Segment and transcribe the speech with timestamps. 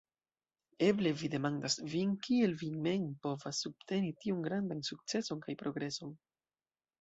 [0.85, 6.17] Eble vi demandas vin, kiel vi mem povas subteni tiun grandan sukceson kaj progreson.